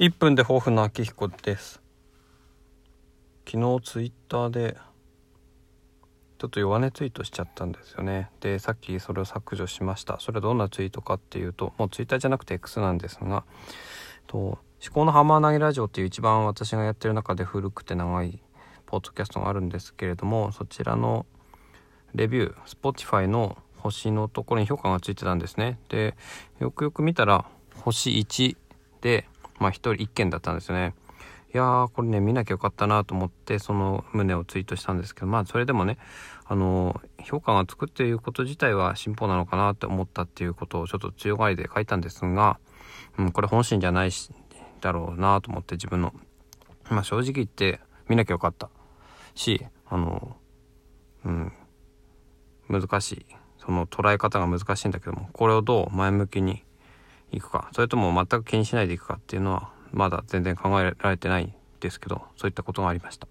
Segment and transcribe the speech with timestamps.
[0.00, 1.80] 1分で抱負の秋彦です。
[3.48, 4.76] 昨日ツイッターで
[6.38, 8.28] ちょっと弱音ツイートしちゃったんですよね。
[8.40, 10.18] でさっきそれを削除しました。
[10.18, 13.44] それはどんなツイートかっていうともうツイッターじゃなくて X なんですが
[14.26, 14.58] と思
[14.92, 18.42] 考のハマー投げラジオっていう一番私がやってる中で古くて長い
[18.86, 21.24] ポッドキャストがあるんですけれどもそちらの
[22.16, 25.78] レビュー Spotify の星のところに評価がついてたんですね。
[25.88, 26.16] で
[26.58, 27.44] よくよく見たら
[27.84, 28.56] 星1
[29.00, 30.94] でまあ一人一件だったんですよね。
[31.54, 35.98] いやーこれね見なきゃよかったなと思ってその旨をツイートしたんですけどまあそれでもね
[36.46, 42.58] あの評価がつくっていうこと自体は進歩なのかなって思ったっていうことをちょっと強がりで書いたんですが、
[43.18, 44.32] うん、これ本心じゃないし
[44.80, 46.12] だろうなと思って自分の
[46.90, 48.68] まあ正直言って見なきゃよかった
[49.36, 50.36] しあの
[51.24, 51.52] うん
[52.68, 53.26] 難しい
[53.64, 56.64] その捉え方が難しいんだけどもこれをどう前向きに
[57.36, 63.28] いくかそれとも全く気にしないでいくかっていうのはまだ全然考えられてないですけどそういったことがありました。